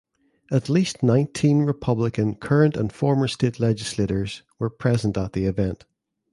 At 0.51 0.67
least 0.67 1.03
nineteen 1.03 1.59
Republican 1.61 2.33
current 2.33 2.75
and 2.75 2.91
former 2.91 3.27
state 3.27 3.59
legislators 3.59 4.41
were 4.57 4.71
present 4.71 5.15
at 5.15 5.33
the 5.33 5.45
event. 5.45 5.85